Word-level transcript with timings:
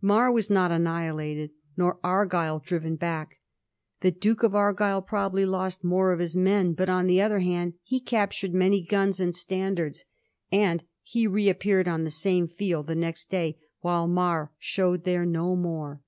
Mar 0.00 0.32
was 0.32 0.48
not 0.48 0.70
annihilated, 0.70 1.50
nor 1.76 1.98
Argyll 2.02 2.60
driven 2.60 2.96
back. 2.96 3.36
The 4.00 4.10
Duke 4.10 4.42
of 4.42 4.54
Argyll 4.54 5.02
probably 5.02 5.44
lost 5.44 5.84
more 5.84 6.12
of 6.14 6.18
his 6.18 6.34
men, 6.34 6.72
but, 6.72 6.88
on 6.88 7.06
the 7.08 7.20
other 7.20 7.40
hand, 7.40 7.74
he 7.82 8.00
captured 8.00 8.54
many 8.54 8.80
guns 8.80 9.20
and 9.20 9.34
standards, 9.34 10.06
and 10.50 10.82
he 11.02 11.26
reappeared 11.26 11.88
on 11.88 12.04
the 12.04 12.10
same 12.10 12.48
field 12.48 12.86
the 12.86 12.94
next 12.94 13.28
day, 13.28 13.58
while 13.80 14.08
Mar 14.08 14.50
showed 14.58 15.04
there 15.04 15.26
no 15.26 15.54
more. 15.54 16.00